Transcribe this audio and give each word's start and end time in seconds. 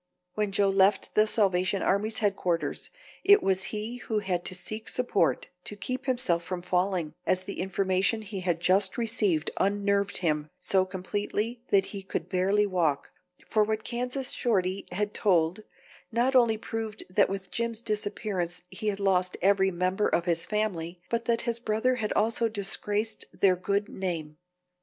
When 0.33 0.51
Joe 0.51 0.69
left 0.71 1.13
the 1.13 1.27
Salvation 1.27 1.83
Army's 1.83 2.17
headquarters 2.17 2.89
it 3.23 3.43
was 3.43 3.65
he 3.65 3.97
who 3.97 4.17
had 4.17 4.43
to 4.45 4.55
seek 4.55 4.89
support 4.89 5.49
to 5.65 5.75
keep 5.75 6.07
himself 6.07 6.43
from 6.43 6.63
falling, 6.63 7.13
as 7.27 7.43
the 7.43 7.59
information 7.59 8.23
he 8.23 8.39
had 8.39 8.59
just 8.59 8.97
received 8.97 9.51
unnerved 9.57 10.17
him 10.17 10.49
so 10.57 10.85
completely 10.85 11.61
that 11.69 11.85
he 11.93 12.01
could 12.01 12.29
barely 12.29 12.65
walk, 12.65 13.11
for 13.45 13.63
what 13.63 13.83
Kansas 13.83 14.31
Shorty 14.31 14.87
had 14.91 15.13
told 15.13 15.59
not 16.11 16.35
only 16.35 16.57
proved 16.57 17.03
that 17.11 17.29
with 17.29 17.51
Jim's 17.51 17.81
disappearance 17.83 18.63
he 18.71 18.87
had 18.87 18.99
lost 18.99 19.37
every 19.39 19.69
member 19.69 20.07
of 20.07 20.25
his 20.25 20.47
family, 20.47 20.99
but 21.11 21.25
that 21.25 21.41
his 21.41 21.59
brother 21.59 21.97
had 21.97 22.11
also 22.13 22.49
disgraced 22.49 23.25
their 23.31 23.55
good 23.55 23.87
name. 23.87 24.37